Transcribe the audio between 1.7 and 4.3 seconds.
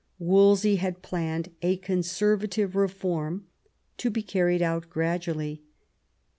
conservative reform, to be